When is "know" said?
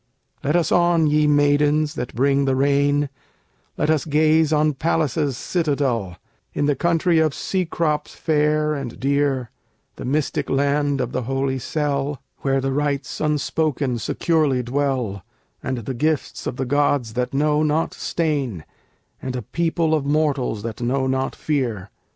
17.31-17.61, 20.81-21.05